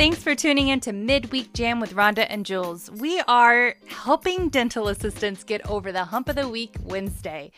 [0.00, 2.90] Thanks for tuning in to Midweek Jam with Rhonda and Jules.
[2.90, 7.52] We are helping dental assistants get over the hump of the week Wednesday.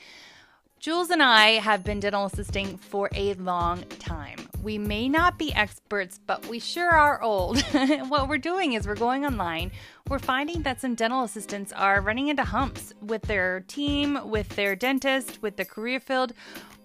[0.81, 4.39] Jules and I have been dental assisting for a long time.
[4.61, 7.61] We may not be experts, but we sure are old.
[8.09, 9.71] what we're doing is we're going online.
[10.09, 14.75] We're finding that some dental assistants are running into humps with their team, with their
[14.75, 16.33] dentist, with the career field.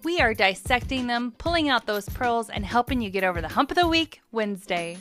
[0.04, 3.72] We are dissecting them, pulling out those pearls, and helping you get over the hump
[3.72, 4.98] of the week Wednesday.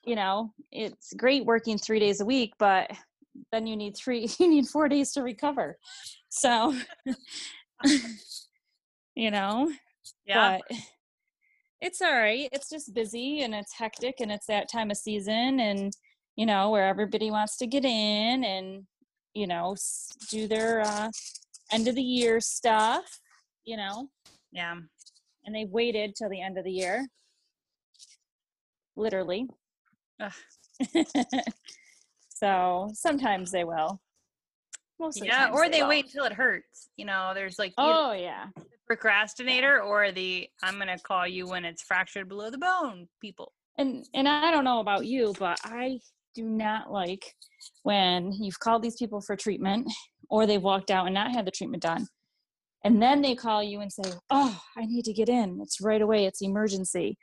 [0.04, 2.90] you know, it's great working 3 days a week, but
[3.52, 5.78] then you need 3 you need 4 days to recover.
[6.28, 6.74] So
[9.14, 9.70] you know,
[10.26, 10.58] yeah.
[10.68, 10.78] but
[11.80, 12.48] it's all right.
[12.52, 15.92] It's just busy and it's hectic and it's that time of season and
[16.38, 18.86] you know where everybody wants to get in and
[19.34, 19.74] you know
[20.30, 21.10] do their uh,
[21.72, 23.04] end of the year stuff.
[23.64, 24.08] You know,
[24.52, 24.76] yeah.
[25.44, 27.06] and they waited till the end of the year,
[28.96, 29.46] literally.
[32.30, 34.00] So sometimes they will.
[35.00, 35.50] Most of the Yeah.
[35.52, 35.88] Or they won't.
[35.88, 36.88] wait until it hurts.
[36.96, 41.26] You know, there's like you- Oh yeah, the procrastinator or the I'm going to call
[41.26, 43.52] you when it's fractured below the bone people.
[43.76, 45.98] and and I don't know about you, but I
[46.34, 47.34] do not like
[47.82, 49.90] when you've called these people for treatment
[50.30, 52.06] or they've walked out and not had the treatment done.
[52.84, 55.60] And then they call you and say, Oh, I need to get in.
[55.62, 56.26] It's right away.
[56.26, 57.18] It's emergency.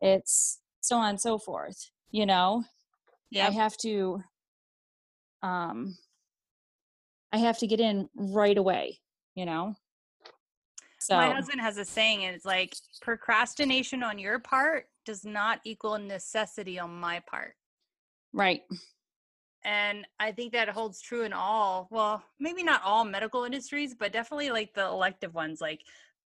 [0.00, 1.76] It's so on and so forth.
[2.10, 2.64] You know,
[3.48, 4.20] I have to
[5.42, 5.96] um
[7.32, 8.98] I have to get in right away,
[9.34, 9.74] you know?
[10.98, 15.60] So My husband has a saying, and it's like procrastination on your part does not
[15.64, 17.54] equal necessity on my part.
[18.32, 18.62] Right.
[19.62, 24.12] And I think that holds true in all, well, maybe not all medical industries, but
[24.12, 25.82] definitely like the elective ones like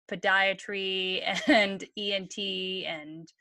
[0.09, 3.31] podiatry and ENT and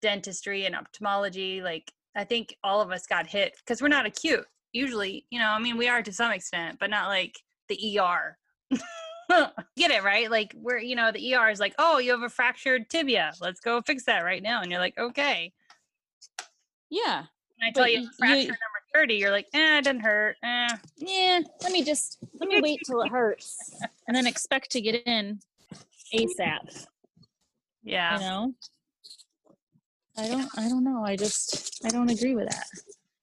[0.00, 1.62] dentistry and ophthalmology.
[1.62, 4.46] Like, I think all of us got hit because we're not acute.
[4.72, 7.38] Usually, you know, I mean, we are to some extent, but not like
[7.68, 8.38] the ER.
[9.76, 10.30] Get it right?
[10.30, 13.32] Like, we're, you know, the ER is like, oh, you have a fractured tibia.
[13.40, 14.62] Let's go fix that right now.
[14.62, 15.52] And you're like, okay.
[16.90, 17.24] Yeah.
[17.64, 20.36] I tell you, fracture you- number 30, you're like, eh, it doesn't hurt.
[20.42, 20.68] Eh.
[20.98, 23.74] Yeah, let me just let me wait till it hurts
[24.08, 25.40] and then expect to get in
[26.14, 26.86] ASAP.
[27.82, 28.14] Yeah.
[28.14, 28.54] You know?
[30.16, 31.04] I don't I don't know.
[31.04, 32.66] I just I don't agree with that.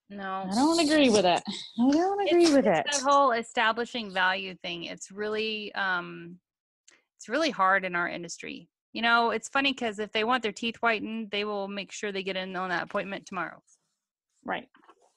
[0.09, 0.46] No.
[0.52, 1.41] I don't agree with it.
[1.47, 2.84] I don't agree It's- with it.
[2.85, 6.38] it's That whole establishing value thing, it's really um
[7.18, 8.68] it's really hard in our industry.
[8.94, 12.12] You know, it's funny because if they want their teeth whitened, they will make sure
[12.12, 13.62] they get in on that appointment tomorrow.
[14.44, 14.68] Right.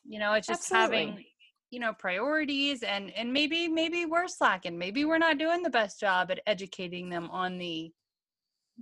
[0.05, 0.99] You know, it's just Absolutely.
[0.99, 1.25] having
[1.71, 5.99] you know priorities and and maybe maybe we're slacking maybe we're not doing the best
[5.99, 7.91] job at educating them on the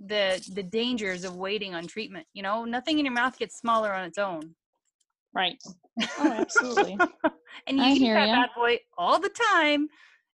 [0.05, 3.91] the the dangers of waiting on treatment you know nothing in your mouth gets smaller
[3.93, 4.53] on its own
[5.33, 5.57] Right.
[6.19, 6.97] Oh, absolutely.
[7.67, 8.33] and you I hear that ya.
[8.33, 9.87] bad boy all the time.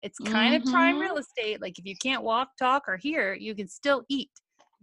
[0.01, 1.01] It's kind of prime Mhm.
[1.01, 1.61] real estate.
[1.61, 4.31] Like if you can't walk, talk, or hear, you can still eat.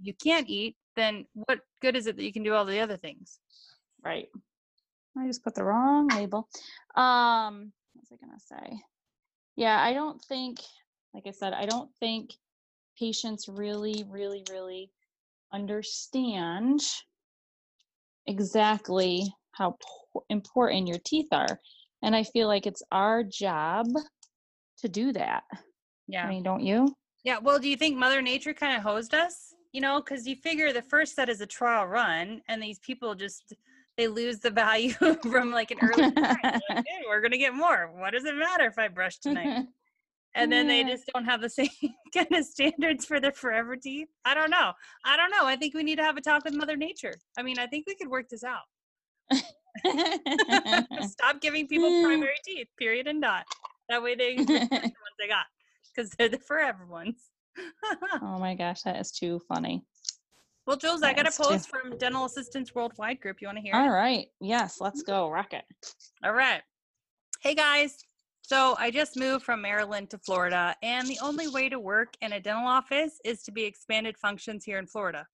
[0.00, 2.80] If you can't eat, then what good is it that you can do all the
[2.80, 3.38] other things?
[4.04, 4.28] Right.
[5.18, 6.48] I just put the wrong label.
[6.94, 8.80] Um, what was I gonna say?
[9.56, 10.60] Yeah, I don't think,
[11.12, 12.30] like I said, I don't think
[12.98, 14.90] patients really, really, really
[15.52, 16.80] understand
[18.26, 19.76] exactly how
[20.30, 21.60] important your teeth are.
[22.02, 23.86] And I feel like it's our job
[24.78, 25.44] to do that.
[26.08, 26.24] Yeah.
[26.24, 26.96] I mean, don't you?
[27.24, 27.38] yeah.
[27.38, 29.52] Well, do you think Mother Nature kind of hosed us?
[29.72, 33.14] you know, because you figure the first set is a trial run, and these people
[33.14, 33.54] just
[34.02, 34.92] they lose the value
[35.30, 36.10] from like an early.
[36.10, 36.36] time.
[36.42, 37.90] Like, "Hey, we're gonna get more.
[37.94, 39.66] What does it matter if I brush tonight?
[40.34, 41.68] and then they just don't have the same
[42.14, 44.08] kind of standards for their forever teeth.
[44.24, 44.72] I don't know.
[45.04, 45.46] I don't know.
[45.46, 47.14] I think we need to have a talk with Mother Nature.
[47.38, 48.62] I mean, I think we could work this out.
[51.08, 52.04] Stop giving people hmm.
[52.04, 53.44] primary teeth, period and dot.
[53.88, 55.46] That way they the ones they got
[55.94, 57.16] because they're the forever ones.
[58.22, 59.84] oh my gosh, that is too funny.
[60.66, 63.38] Well, Jules, I got a post from Dental Assistants Worldwide group.
[63.40, 63.74] You want to hear?
[63.74, 63.78] it?
[63.78, 64.26] All right.
[64.40, 65.28] Yes, let's go.
[65.28, 65.64] Rock it.
[66.24, 66.62] All right.
[67.40, 67.98] Hey guys.
[68.42, 72.32] So I just moved from Maryland to Florida, and the only way to work in
[72.32, 75.26] a dental office is to be expanded functions here in Florida.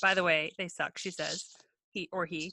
[0.00, 1.44] By the way, they suck, she says,
[1.92, 2.52] he or he.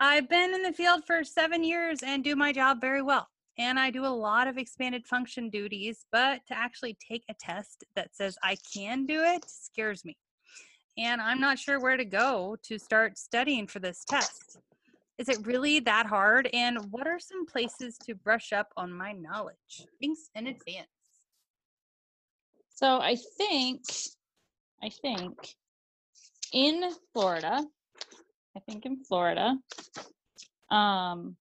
[0.00, 3.26] I've been in the field for seven years and do my job very well.
[3.58, 7.84] And I do a lot of expanded function duties, but to actually take a test
[7.96, 10.16] that says I can do it scares me.
[10.98, 14.58] And I'm not sure where to go to start studying for this test.
[15.16, 16.48] Is it really that hard?
[16.52, 19.86] And what are some places to brush up on my knowledge?
[20.00, 20.88] Thanks in advance.
[22.74, 23.82] So I think,
[24.82, 25.34] I think
[26.52, 27.64] in Florida,
[28.56, 29.56] I think in Florida,
[30.70, 31.36] um,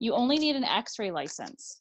[0.00, 1.80] you only need an X-ray license.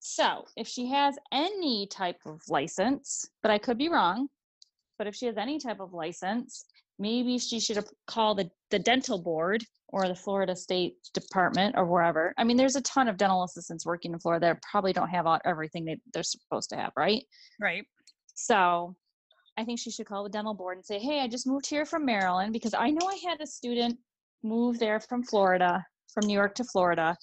[0.00, 4.28] So if she has any type of license, but I could be wrong,
[4.98, 6.64] but if she has any type of license,
[6.98, 12.34] maybe she should call the, the dental board or the Florida State Department or wherever.
[12.36, 15.26] I mean, there's a ton of dental assistants working in Florida that probably don't have
[15.26, 17.22] all, everything they, they're supposed to have, right?
[17.60, 17.84] Right.
[18.34, 18.94] So
[19.56, 21.86] I think she should call the dental board and say, hey, I just moved here
[21.86, 23.98] from Maryland because I know I had a student
[24.42, 27.16] move there from Florida, from New York to Florida,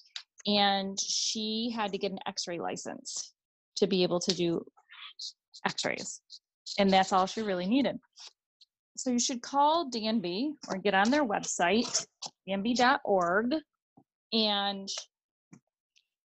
[0.47, 3.33] and she had to get an x ray license
[3.77, 4.65] to be able to do
[5.65, 6.21] x rays.
[6.77, 7.99] And that's all she really needed.
[8.97, 12.05] So you should call DNB or get on their website,
[12.47, 13.55] dnb.org,
[14.31, 14.89] and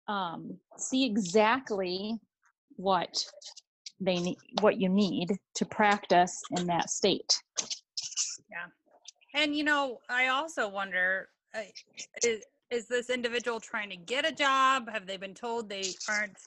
[0.08, 2.20] um, see exactly
[2.76, 3.24] what
[4.00, 7.40] they need what you need to practice in that state
[8.50, 8.66] Yeah,
[9.36, 11.62] And you know, I also wonder uh,
[12.24, 14.90] is, is this individual trying to get a job?
[14.90, 16.38] Have they been told they aren't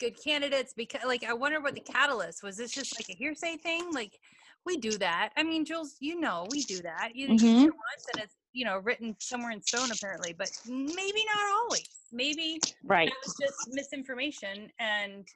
[0.00, 0.72] good candidates?
[0.76, 2.56] Because, like, I wonder what the catalyst was.
[2.56, 3.92] This just like a hearsay thing?
[3.92, 4.18] Like,
[4.66, 5.30] we do that.
[5.36, 7.14] I mean, Jules, you know, we do that.
[7.14, 7.60] You, Mhm.
[7.60, 11.88] hear once and it's you know written somewhere in stone apparently, but maybe not always.
[12.12, 15.26] Maybe right it was just misinformation and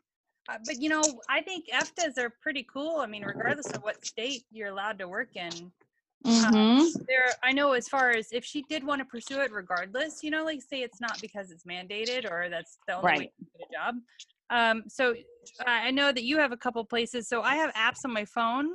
[0.48, 4.04] uh, but you know i think EFDAs are pretty cool i mean regardless of what
[4.04, 5.72] state you're allowed to work in
[6.24, 10.22] hmm there i know as far as if she did want to pursue it regardless
[10.22, 13.58] you know like say it's not because it's mandated or that's the only way to
[13.58, 13.94] get a job
[14.50, 15.12] um so
[15.60, 18.24] uh, i know that you have a couple places so i have apps on my
[18.24, 18.68] phone.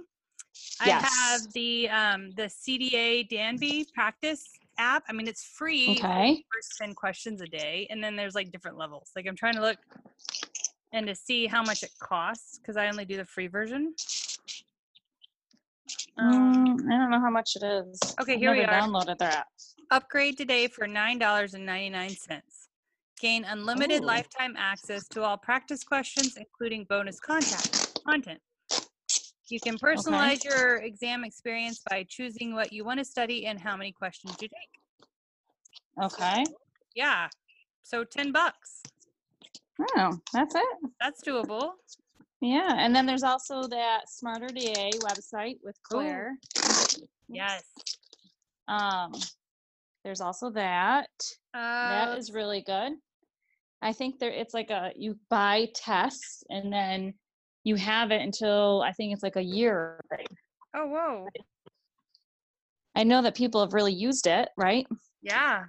[0.86, 1.04] Yes.
[1.04, 4.44] i have the um the cda danby practice
[4.78, 5.04] app.
[5.10, 6.44] I mean it's free okay.
[6.54, 9.12] first 10 questions a day and then there's like different levels.
[9.16, 9.78] Like i'm trying to look
[10.94, 13.94] and to see how much it costs because i only do the free version.
[16.18, 18.00] Um, Mm, i don't know how much it is.
[18.22, 18.82] Okay, I've here we are.
[18.82, 19.48] downloaded their app
[19.92, 22.59] upgrade today for $9.99
[23.20, 24.06] gain unlimited Ooh.
[24.06, 28.40] lifetime access to all practice questions including bonus contact content.
[29.50, 33.76] You can personalize your exam experience by choosing what you want to study and how
[33.76, 36.06] many questions you take.
[36.06, 36.46] Okay.
[36.96, 37.28] Yeah
[37.84, 38.82] so 10 bucks.
[39.96, 40.78] Oh that's it.
[41.02, 41.72] That's doable.
[42.42, 46.38] Yeah and then there's also that smarter da website with claire.
[47.28, 47.64] Yes.
[48.68, 49.12] Um
[50.06, 51.10] there's also that.
[51.54, 52.94] Uh, that is really good
[53.82, 57.14] i think there it's like a you buy tests and then
[57.64, 60.00] you have it until i think it's like a year
[60.76, 61.28] oh whoa
[62.96, 64.86] i know that people have really used it right
[65.22, 65.66] yeah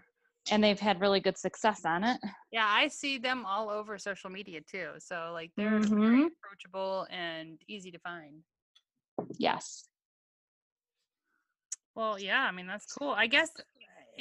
[0.51, 2.19] and they've had really good success on it
[2.53, 4.95] Yeah, I see them all over social media too.
[4.99, 5.89] So like they're Mhm.
[5.91, 8.43] very approachable and easy to find.
[9.39, 9.87] yes
[11.95, 13.11] Well, yeah, I mean that's cool.
[13.11, 13.51] I guess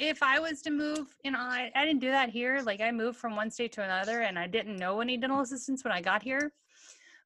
[0.00, 2.62] if I was to move, you know, I, I didn't do that here.
[2.64, 5.84] Like I moved from one state to another and I didn't know any dental assistants
[5.84, 6.52] when I got here.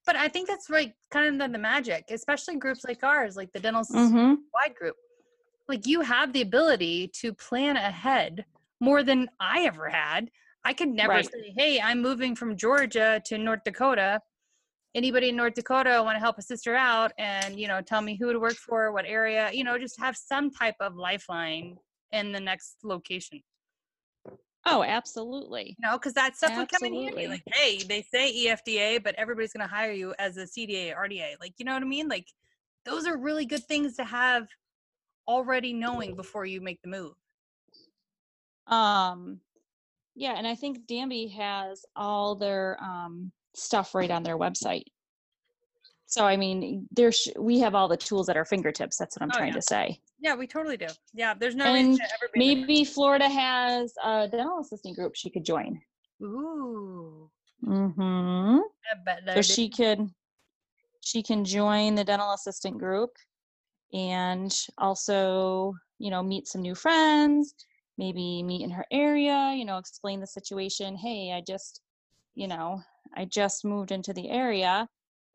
[0.05, 3.53] But I think that's like kind of the, the magic, especially groups like ours, like
[3.53, 4.35] the dental mm-hmm.
[4.53, 4.97] wide group.
[5.69, 8.45] Like you have the ability to plan ahead
[8.81, 10.31] more than I ever had.
[10.65, 11.25] I could never Right.
[11.31, 14.21] say, "Hey, I'm moving from Georgia to North Dakota.
[14.95, 18.17] Anybody in North Dakota want to help a sister out and, you know, tell me
[18.17, 21.79] who to work for, what area, you know, just have some type of lifeline
[22.15, 23.41] in the next location."
[24.67, 27.29] oh absolutely You know, because that stuff would come in handy.
[27.29, 31.35] Like, hey, they say EFDA, but everybody's going to hire you as a CDA, RDA.
[31.39, 32.09] Like, you know what I mean?
[32.09, 32.27] Like,
[32.87, 34.47] those are really good things to have
[35.29, 37.13] already knowing before you make the move.
[38.67, 39.41] Um,
[40.15, 44.85] yeah, and I think Danby has all their um, stuff right on their website.
[46.07, 48.97] So I mean, there's we have all the tools at our fingertips.
[48.97, 49.55] That's what I'm Oh, trying yeah.
[49.55, 50.01] to say.
[50.25, 50.87] Yeah, we totally do.
[51.13, 52.39] Yeah, there's no And reason to ever be.
[52.39, 55.79] Maybe Florida has a dental assistant group she could join.
[56.23, 57.31] Ooh,
[57.63, 58.59] Mm-hmm.
[58.59, 60.09] I bet So she could
[61.03, 63.11] she can join the dental assistant group
[63.93, 67.55] and also, you know, meet some new friends,
[67.99, 70.97] maybe meet in her area, you know, explain the situation.
[70.97, 71.83] Hey, I just,
[72.35, 72.81] you know,
[73.15, 74.89] I just moved into the area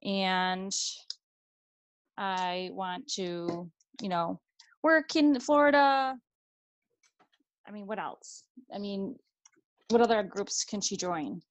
[0.04, 0.74] and
[2.18, 3.70] I want to,
[4.02, 4.40] you know,
[4.84, 6.16] work in Florida.
[7.68, 8.44] I mean, what else?
[8.74, 9.16] I mean,
[9.90, 11.42] what other groups can she join?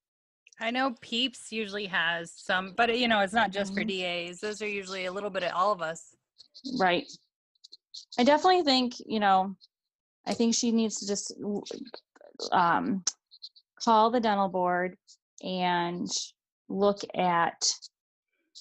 [0.61, 3.89] I know Peeps usually has some, but you know, it's not just for Mhm.
[3.89, 4.41] DAs.
[4.41, 6.17] Those are usually a little bit of all of us.
[6.79, 7.07] Right.
[8.19, 9.55] I definitely think, you know,
[10.27, 11.33] I think she needs to just
[12.53, 13.05] um,
[13.83, 14.99] call the dental board
[15.43, 16.09] and
[16.69, 17.73] look at,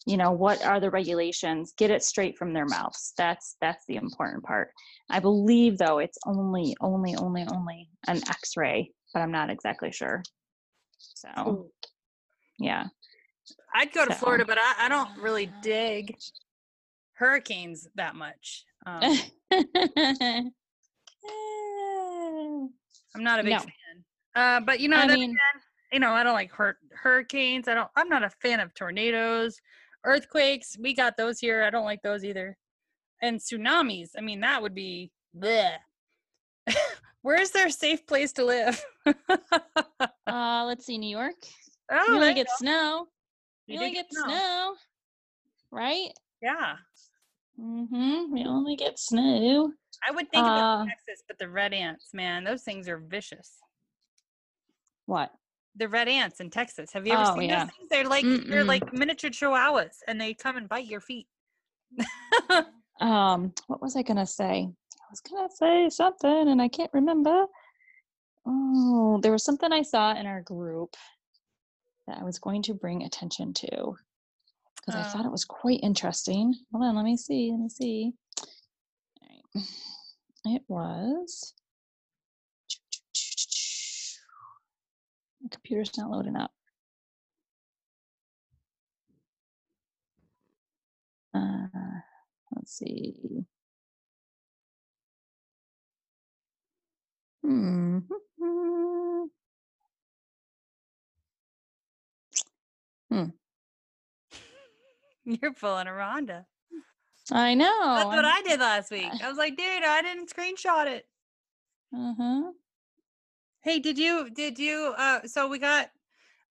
[0.08, 3.14] you know, what are the regulations, get it straight from their mouths.
[3.18, 4.70] That's that's the important part.
[5.10, 10.24] I believe though it's only only only only an x-ray, but I'm not exactly sure.
[10.98, 11.70] So,
[12.58, 12.86] yeah.
[13.76, 16.16] I'd go to So- Florida, but I, I don't really dig
[17.14, 18.64] hurricanes that much.
[18.86, 19.02] Um,
[23.16, 23.60] I'm not a big No.
[23.60, 23.72] fan.
[24.36, 25.62] Uh, but you know, I mean, again,
[25.92, 27.68] you know, I don't like hur- hurricanes.
[27.68, 27.90] I don't.
[27.96, 29.60] I'm not a fan of tornadoes,
[30.04, 30.78] earthquakes.
[30.80, 31.64] We got those here.
[31.64, 32.58] I don't like those either.
[33.22, 34.10] And tsunamis.
[34.18, 35.12] I mean, that would be.
[35.38, 35.74] Bleh.
[37.22, 38.84] Where's their safe place to live?
[39.30, 41.36] uh, let's see, New York.
[41.92, 42.54] oh, you only get go.
[42.58, 43.08] snow.
[43.66, 44.76] You You only get get snow,
[45.72, 46.10] right?
[46.42, 46.76] Yeah,
[47.60, 48.32] Mm-hmm.
[48.32, 49.72] We only get snow.
[50.08, 53.58] I would think about Uh, Texas, but the red ants, man, those things are vicious.
[55.08, 55.32] What?
[55.78, 56.92] The red ants in Texas.
[56.94, 57.66] Have you ever Oh, seen yeah.
[57.66, 57.90] those things?
[57.90, 61.28] They're like they're like miniature chihuahuas, and they come and bite your feet.
[63.00, 64.68] Um, what was I gonna say?
[64.68, 67.46] I was gonna say something and I can't remember.
[68.48, 70.96] Oh, there was something I saw in our group
[72.08, 73.96] that I was going to bring attention to
[74.78, 75.28] because I thought Uh.
[75.28, 76.56] it was quite interesting.
[76.72, 77.52] Hold on, let me see.
[77.52, 78.14] Let me see.
[79.22, 79.64] All right.
[80.46, 81.54] It was.
[85.42, 86.52] My computer's not loading up.
[91.34, 91.68] Uh,
[92.56, 93.46] let's see.
[97.44, 98.00] Hmm.
[103.10, 103.28] Hmm.
[105.26, 106.46] You're pulling a Rhonda.
[107.32, 107.96] I know.
[107.96, 109.10] That's what I did last week.
[109.22, 111.06] I was like, dude, I didn't screenshot it.
[111.96, 112.52] Uh huh.
[113.68, 115.92] Hey, did you did you uh so we got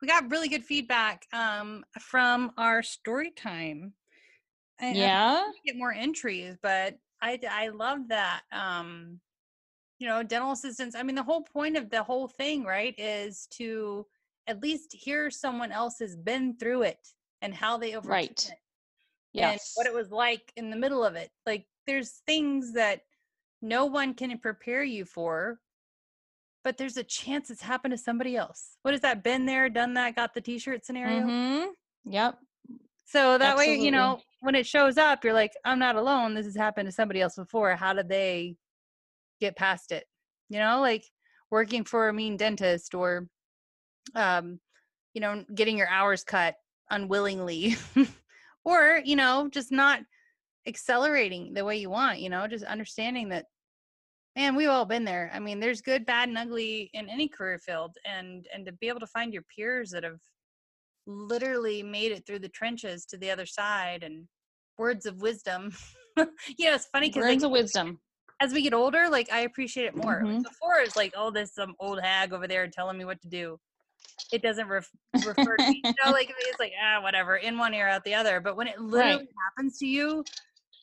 [0.02, 3.94] we got really good feedback um from our story time.
[4.80, 5.52] I- I Yeah.
[5.54, 8.44] to get more entries, but I I love that.
[8.52, 9.20] Um,
[9.99, 10.96] you know, dental assistants.
[10.96, 14.06] I mean, the whole point of the whole thing, right, is to
[14.49, 17.08] at least hear someone else has been through it
[17.42, 18.50] and how they overcame Right.
[18.50, 18.58] it
[19.38, 19.75] and Yes.
[19.75, 21.30] what it was like in the middle of it.
[21.46, 23.02] Like, there's things that
[23.62, 25.61] no one can prepare you for,
[26.66, 28.70] but there's a chance it's happened to somebody else.
[28.82, 29.23] What is that?
[29.23, 31.20] Been there, done that, got the T-shirt scenario.
[31.20, 32.11] Mm-hmm.
[32.11, 32.38] Yep.
[33.04, 36.35] So that way, you know, when it shows up, you're like, I'm not alone.
[36.35, 37.76] This has happened to somebody else before.
[37.76, 38.56] How did they
[39.40, 40.06] get past it?
[40.49, 41.04] You know, like
[41.52, 43.28] working for a mean dentist or,
[44.16, 44.58] um,
[45.14, 46.56] you know, getting your hours cut
[46.90, 47.76] unwillingly,
[48.64, 50.00] or you know, just not
[50.66, 52.18] accelerating the way you want.
[52.18, 53.44] You know, just understanding that,
[54.37, 55.31] man, we've all been there.
[55.35, 58.88] I mean, there's good, bad, and ugly in any career field, and and to be
[58.88, 60.21] able to find your peers that have
[61.07, 64.28] literally made it through the trenches to the other side and
[64.78, 65.73] words of wisdom.
[66.59, 68.00] yeah it's funny because Words like, of wisdom.
[68.40, 70.23] as we get older, like I appreciate it more.
[70.25, 70.43] Like, Mhm.
[70.43, 73.59] before it's like, oh, this some old hag over there telling me what to do.
[74.33, 75.83] It doesn't ref- refer to me.
[75.85, 78.40] You know, like it's like ah, whatever, in one ear out the other.
[78.40, 80.25] But when it literally happens to you,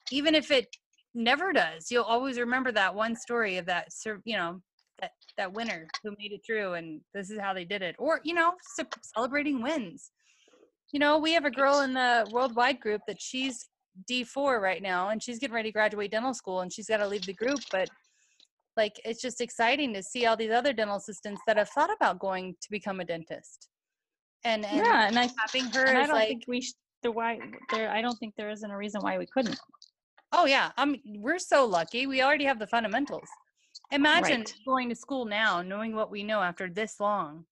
[0.10, 0.76] even if it
[1.14, 3.88] never does, you'll always remember that one story of that,
[4.26, 4.62] you know,
[5.02, 7.96] that that winner who made it through, and this is how they did it.
[8.00, 8.54] Or you know,
[9.16, 10.12] celebrating wins.
[10.92, 13.68] You know, we have a girl in the worldwide group that she's
[14.10, 17.08] D4 right now and she's getting ready to graduate dental school and she's got to
[17.08, 17.60] leave the group.
[17.72, 17.90] But
[18.76, 22.20] like, it's just exciting to see all these other dental assistants that have thought about
[22.20, 23.70] going to become a dentist.
[24.44, 27.12] And, and yeah, and I having her and I don't like, think we sh- the
[27.12, 27.40] why
[27.72, 27.90] there.
[27.90, 29.60] I don't think there isn't a reason why we couldn't.
[30.34, 32.08] Oh yeah, um, we're so lucky.
[32.08, 33.30] We already have the fundamentals.
[33.92, 34.56] Imagine Right.
[34.66, 37.46] going to school now, knowing what we know after this long.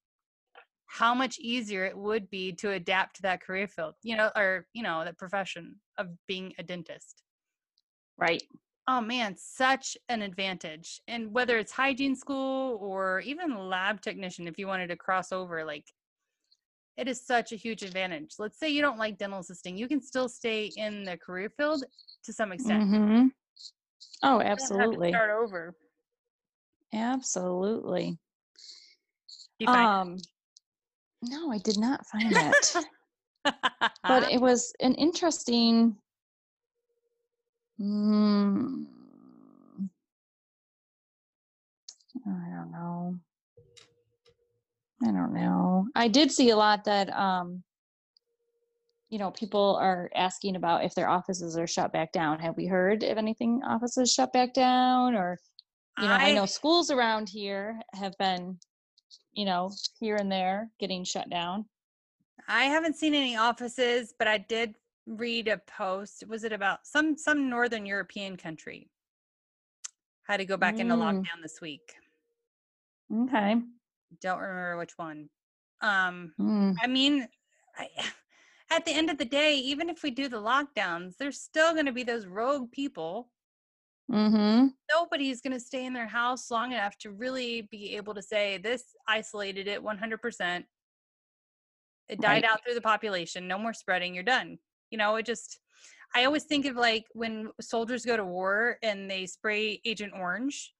[0.87, 4.67] How much easier it would be to adapt to that career field, you know, or
[4.73, 7.23] you know, that profession of being a dentist.
[8.17, 8.43] Right.
[8.87, 11.01] Oh man, such an advantage.
[11.07, 15.63] And whether it's hygiene school or even lab technician, if you wanted to cross over,
[15.63, 15.85] like
[16.97, 18.35] it is such a huge advantage.
[18.39, 21.83] Let's say you don't like dental assisting, you can still stay in the career field
[22.23, 22.83] to some extent.
[22.83, 23.27] Mm-hmm.
[24.23, 25.09] Oh, You have to absolutely.
[25.09, 25.75] Start over.
[26.93, 28.17] Absolutely.
[29.67, 30.17] Um,
[31.23, 32.75] no, I did not find it.
[32.75, 32.85] it.
[34.03, 35.95] but it was an interesting
[37.79, 38.85] mm,
[42.27, 43.15] i don't know
[45.03, 47.63] i don't know i did see a lot that um
[49.09, 52.65] you know people are asking about if their offices are shut back down have we
[52.65, 55.37] heard if anything offices shut back down or
[56.01, 58.57] you know i know schools around here have been
[59.33, 61.65] you know here and there getting shut down
[62.47, 66.23] I haven't seen any offices, but I did read a post.
[66.27, 68.89] Was it about some some northern European country?
[70.23, 70.99] Had to go back into Mm.
[71.01, 71.95] lockdown this week.
[73.23, 73.61] okay
[74.19, 75.29] Don't remember which one.
[75.81, 76.75] Um, Mm.
[76.81, 77.27] I mean,
[77.77, 77.87] I,
[78.69, 81.85] at the end of the day, even if we do the lockdowns, there's still going
[81.87, 83.31] to be those rogue people.
[84.11, 88.21] mm-hmm Nobody's going to stay in their house long enough to really be able to
[88.21, 90.65] say this isolated it 100%.
[92.09, 92.43] It died Right.
[92.43, 93.47] out through the population.
[93.47, 94.13] No more spreading.
[94.13, 94.57] You're done.
[94.89, 95.59] You know, it just,
[96.13, 100.73] I always think of like when soldiers go to war and they spray Agent Orange.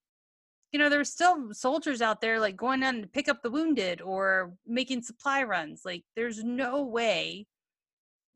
[0.72, 4.00] You know, there's still soldiers out there like going on to pick up the wounded
[4.00, 5.82] or making supply runs.
[5.84, 7.46] Like, there's no way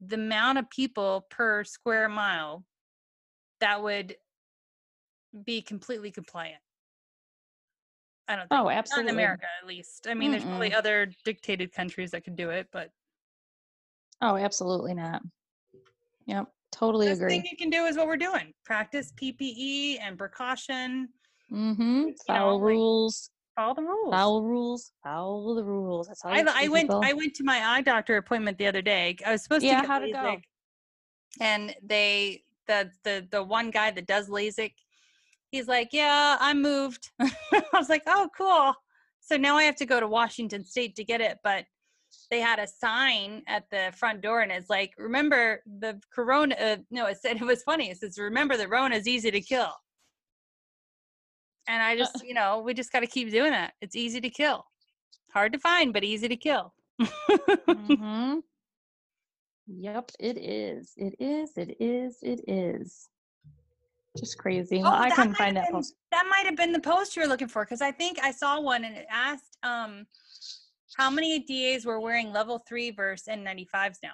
[0.01, 2.67] the amount of people per square mile
[3.61, 4.17] that would
[5.45, 6.61] be completely compliant.
[8.29, 9.11] I don't think Oh, not absolutely.
[9.11, 10.07] in America at least.
[10.09, 12.91] I mean, there's probably other dictated countries that could do it, but
[14.21, 15.23] Oh, absolutely not.
[16.27, 21.09] Yep, totally best thing you can do is what we're doing: practice PPE and precaution.
[21.53, 22.03] Mm-hmm.
[22.07, 23.31] know, Follow like, rules.
[23.57, 24.13] Follow the rules.
[24.13, 24.93] Follow rules.
[25.03, 26.09] Follow the rules.
[26.09, 26.89] That's all I, I went.
[26.89, 27.03] people.
[27.05, 29.17] I went to my eye doctor appointment the other day.
[29.25, 30.37] I was supposed Yeah, to get how'd it go?
[31.41, 34.73] And they the the the one guy that does LASIK,
[35.51, 38.75] he's like, "Yeah, I moved." I was like, "Oh, cool."
[39.21, 41.65] So now I have to go to Washington State to get it, but
[42.31, 46.77] they had a sign at the front door, and it's like, "Remember the corona." Uh,
[46.91, 47.91] no, it said it was funny.
[47.91, 49.73] It says, "Remember the Rona is easy to kill."
[51.69, 53.75] And I just, you know, we just got to keep doing that.
[53.81, 54.65] It's easy to kill.
[55.33, 56.73] Hard to find, but easy to kill.
[57.01, 58.39] mm-hmm.
[59.69, 60.93] Yep, it is.
[60.97, 61.51] It is.
[61.57, 62.19] It is.
[62.23, 63.09] It is.
[64.17, 64.81] Just crazy.
[64.81, 65.95] Well, Oh, I couldn't find that been- post.
[66.13, 68.61] That might have been the post you were looking for because I think I saw
[68.61, 70.07] one and it asked um
[70.97, 74.13] how many DAs were wearing level three versus N95s now.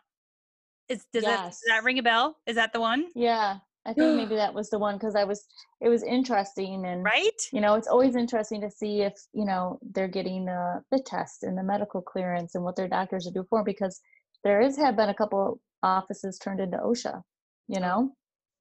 [0.89, 2.39] Is does, that, does that ring a bell?
[2.47, 3.09] Is that the one?
[3.15, 5.45] Yeah, I think maybe that was the one because I was.
[5.81, 7.41] It was interesting and Right?
[7.53, 11.43] you know it's always interesting to see if you know they're getting the the test
[11.43, 14.01] and the medical clearance and what their doctors are doing for 'em, because
[14.45, 17.23] there is have been a couple offices turned into OSHA.
[17.69, 18.17] You know.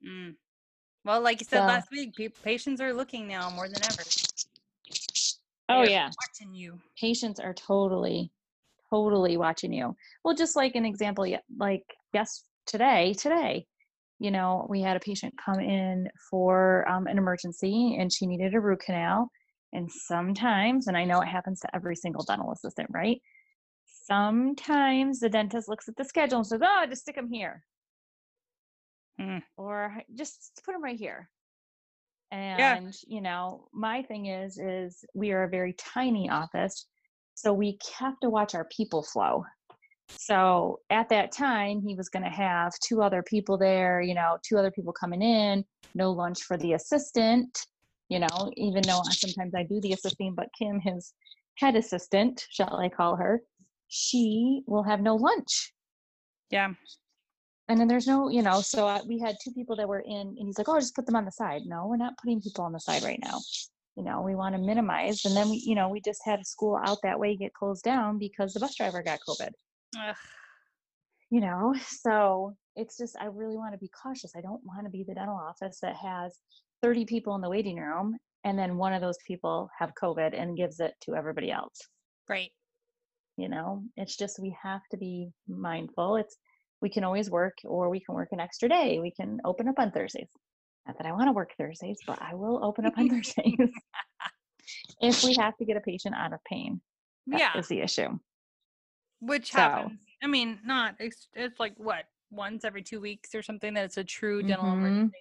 [0.05, 0.35] Mm.
[1.05, 4.03] Well, like you said So- last week, patients are looking now more than ever.
[5.69, 6.79] Oh They're yeah, watching you.
[6.99, 8.31] patients are totally,
[8.89, 9.95] totally watching you.
[10.23, 11.25] Well, just like an example,
[11.57, 13.67] like yes, today, today,
[14.21, 18.53] you know, we had a patient come in for um, an emergency and she needed
[18.53, 19.31] a root canal.
[19.73, 23.19] And sometimes, and I know it happens to every single dental assistant, right?
[23.87, 27.63] Sometimes the dentist looks at the schedule and says, "Oh, just stick them here,"
[29.19, 29.41] Mm.
[29.57, 31.31] or just put them right here.
[32.31, 36.85] And you know, my thing is, is we are a very tiny office,
[37.33, 39.45] so we have to watch our people flow.
[40.17, 44.37] So at that time, he was going to have two other people there, you know,
[44.47, 47.65] two other people coming in, no lunch for the assistant,
[48.09, 51.13] you know, even though I- sometimes I do the assisting, but Kim, his
[51.57, 53.41] head assistant, shall I call her,
[53.87, 55.73] she will have no lunch.
[56.49, 56.73] Yeah.
[57.67, 60.35] And then there's no, you know, so uh, we had two people that were in,
[60.37, 61.61] and he's like, oh, just put them on the side.
[61.65, 63.39] No, we're not putting people on the side right now.
[63.95, 65.23] You know, we want to minimize.
[65.25, 67.83] And then we, you know, we just had a school out that way get closed
[67.83, 69.51] down because the bus driver got COVID
[69.97, 70.15] Ugh.
[71.29, 74.89] you know so it's just i really want to be cautious i don't want to
[74.89, 76.37] be the dental office that has
[76.81, 80.57] 30 people in the waiting room and then one of those people have covid and
[80.57, 81.77] gives it to everybody else
[82.29, 82.51] Right.
[83.37, 86.37] you know it's just we have to be mindful it's
[86.81, 88.99] we can always work or we can work an extra day.
[88.99, 90.29] We can open up on Thursdays.
[90.87, 93.55] Not that I want to work Thursdays, but I will open up on Thursdays
[95.01, 96.81] if we have to get a patient out of pain.
[97.27, 97.57] That yeah.
[97.57, 98.17] is the issue.
[99.21, 100.01] Which So- happens.
[100.21, 103.97] I mean, not it's, it's like what once every two weeks or something that it's
[103.97, 104.73] a true dental Mhm.
[104.73, 105.17] emergency.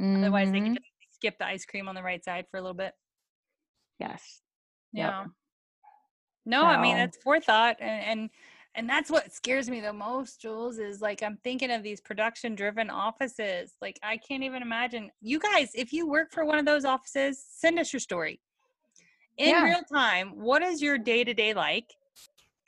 [0.00, 2.74] Otherwise, they can just skip the ice cream on the right side for a little
[2.74, 2.94] bit.
[3.98, 4.42] yes.
[4.92, 5.10] Yep.
[5.10, 5.26] Yeah.
[6.46, 8.30] No, I mean that's forethought, and and
[8.74, 10.78] and that's what scares me the most, Jules.
[10.78, 13.74] Is like I'm thinking of these production-driven offices.
[13.82, 15.10] Like I can't even imagine.
[15.20, 18.40] You guys, if you work for one of those offices, send us your story
[19.36, 19.64] in Yeah.
[19.64, 20.38] real time.
[20.38, 21.92] What is your day-to-day like?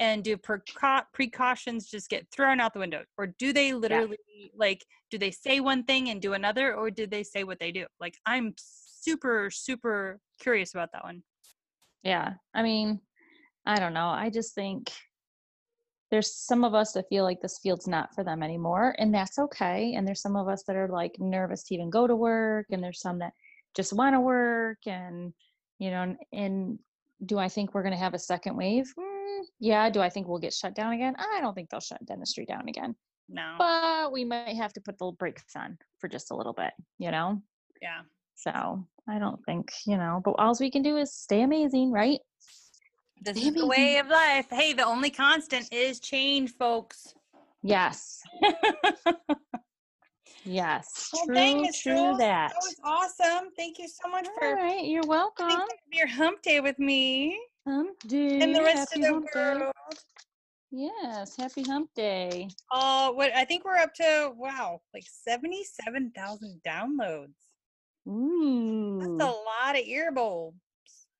[0.00, 4.16] And do precau- precautions just get thrown out the window, or do they literally
[4.56, 4.84] like?
[5.10, 7.86] Do they say one thing and do another, or do they say what they do?
[8.00, 11.22] Like I'm super super curious about that one.
[12.02, 12.32] Yeah.
[12.54, 13.00] I mean,
[13.66, 14.08] I don't know.
[14.08, 14.90] I just think
[16.10, 19.38] there's some of us that feel like this field's not for them anymore, and that's
[19.38, 19.94] okay.
[19.94, 22.82] And there's some of us that are like nervous to even go to work, and
[22.82, 23.32] there's some that
[23.76, 25.32] just want to work, and
[25.78, 26.78] you know, and, and
[27.26, 28.92] do I think we're going to have a second wave?
[28.98, 29.90] Mm, Mm, yeah.
[29.90, 31.14] Do I think we'll get shut down again?
[31.18, 32.94] I don't think they'll shut dentistry down again,
[33.28, 33.54] No.
[33.58, 37.10] but we might have to put the brakes on for just a little bit, you
[37.10, 37.40] know?
[37.82, 38.00] yeah.
[38.34, 42.20] So I don't think, you know, but all we can do is stay amazing, right?
[43.20, 44.46] This Stay is the way of life.
[44.50, 47.14] Hey, the only constant is change, folks.
[47.62, 48.22] Yes.
[50.44, 51.10] Yes.
[51.12, 52.52] Well, true, Miss true Jules, that.
[52.56, 53.50] was awesome.
[53.56, 55.60] Thank you so much All for right, you're welcome.
[55.92, 58.40] your hump day with me Hump day.
[58.40, 59.54] and the rest happy of the hump day.
[59.54, 59.72] world.
[60.70, 62.48] Yes, happy hump day.
[62.72, 67.34] Oh, what I think we're up to wow, like seventy-seven thousand downloads.
[68.08, 68.98] Ooh.
[69.00, 70.56] That's a lot of ear bulbs.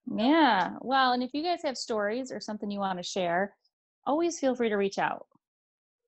[0.07, 0.73] Yeah.
[0.81, 3.55] Well, and if you guys have stories or something you want to share,
[4.07, 5.27] always feel free to reach out.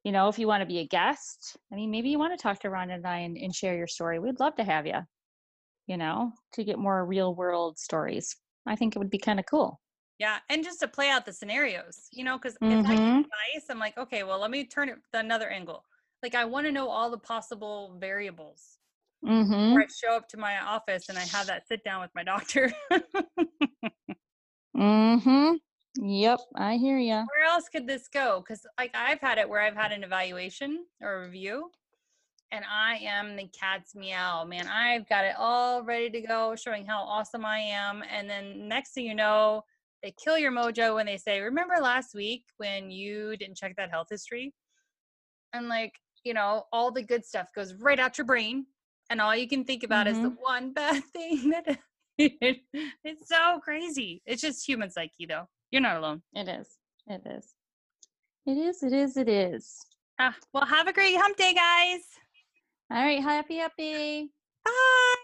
[0.04, 2.42] You know, if you want to be a guest, I mean, maybe you want to
[2.42, 4.18] talk to Rhonda and I and, and share your story.
[4.18, 5.00] We'd love to have you,
[5.86, 8.34] you know, to get more real world stories.
[8.66, 9.80] I think it would be kind of cool.
[10.22, 13.18] Yeah, and just to play out the scenarios, you know, because if I get Mhm.
[13.24, 15.84] advice, I'm like, okay, well, let me turn it the another angle.
[16.22, 18.78] Like, I want to know all the possible variables.
[19.24, 19.72] Mm-hmm.
[19.76, 22.22] Or I show up to my office and I have that sit down with my
[22.22, 22.72] doctor.
[24.76, 25.54] Mm-hmm.
[25.96, 27.14] Yep, I hear you.
[27.34, 28.40] where else could this go?
[28.40, 31.70] Because like I've had it where I've had an evaluation or review,
[32.52, 34.68] and I am the cat's meow, man.
[34.68, 38.92] I've got it all ready to go, showing how awesome I am, and then next
[38.94, 39.64] thing you know,
[40.02, 43.90] they kill your mojo when they say, "Remember last week when you didn't check that
[43.90, 44.52] health history?"
[45.52, 45.92] And like
[46.24, 48.66] you know, all the good stuff goes right out your brain,
[49.10, 51.78] and all you can think about is the one bad thing that.
[52.18, 54.22] it's so crazy.
[54.26, 55.48] It's just human psyche, though.
[55.70, 56.22] You're not alone.
[56.34, 56.68] It is.
[57.08, 57.54] It is.
[58.46, 58.82] It is.
[58.82, 59.16] It is.
[59.16, 59.78] It is.
[60.18, 62.00] Ah, well, have a great hump day, guys.
[62.90, 63.22] All right.
[63.22, 64.30] Happy, happy.
[64.64, 65.14] Bye.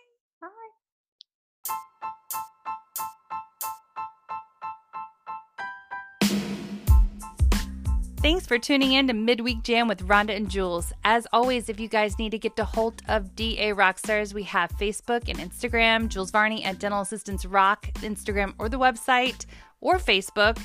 [8.20, 10.92] Thanks for tuning in to Midweek Jam with Rhonda and Jules.
[11.04, 14.72] As always, if you guys need to get to hold of DA Rockstars, we have
[14.72, 19.46] Facebook and Instagram, Jules Varney at Dental Assistants Rock, Instagram or the website
[19.80, 20.60] or Facebook.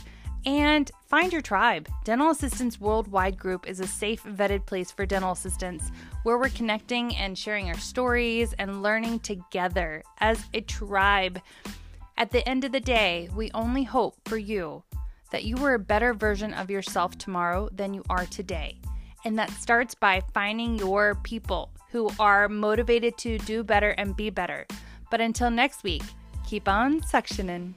[0.48, 1.88] And find your tribe.
[2.04, 5.92] Dental Assistants Worldwide Group is a safe, vetted place for dental assistants
[6.24, 11.40] where we're connecting and sharing our stories and learning together as a tribe.
[12.18, 14.82] At the end of the day, we only hope for you
[15.34, 18.78] that you are a better version of yourself tomorrow than you are today.
[19.26, 24.30] And that starts by finding your people who are motivated to do better and be
[24.30, 24.68] better.
[25.10, 26.04] But until next week,
[26.46, 27.74] keep on suctioning.